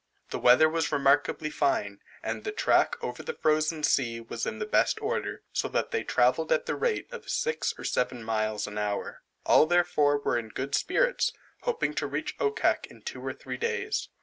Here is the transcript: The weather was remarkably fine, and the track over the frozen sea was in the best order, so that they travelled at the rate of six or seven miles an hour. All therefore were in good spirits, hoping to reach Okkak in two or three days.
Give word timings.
The 0.31 0.39
weather 0.39 0.67
was 0.67 0.91
remarkably 0.91 1.51
fine, 1.51 1.99
and 2.23 2.43
the 2.43 2.51
track 2.51 2.95
over 3.03 3.21
the 3.21 3.35
frozen 3.35 3.83
sea 3.83 4.19
was 4.19 4.47
in 4.47 4.57
the 4.57 4.65
best 4.65 4.99
order, 4.99 5.43
so 5.53 5.67
that 5.67 5.91
they 5.91 6.03
travelled 6.03 6.51
at 6.51 6.65
the 6.65 6.73
rate 6.75 7.05
of 7.11 7.29
six 7.29 7.71
or 7.77 7.83
seven 7.83 8.23
miles 8.23 8.65
an 8.65 8.79
hour. 8.79 9.21
All 9.45 9.67
therefore 9.67 10.17
were 10.17 10.39
in 10.39 10.49
good 10.49 10.73
spirits, 10.73 11.33
hoping 11.61 11.93
to 11.93 12.07
reach 12.07 12.35
Okkak 12.39 12.87
in 12.87 13.03
two 13.03 13.23
or 13.23 13.31
three 13.33 13.57
days. 13.57 14.09